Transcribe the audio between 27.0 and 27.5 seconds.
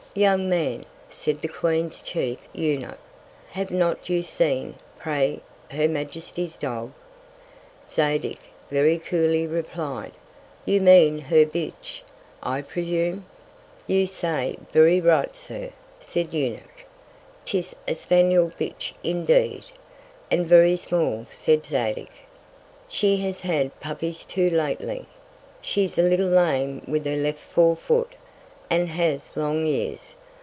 her left